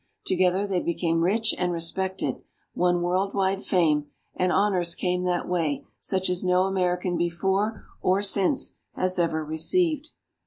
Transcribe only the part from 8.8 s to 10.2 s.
has ever received.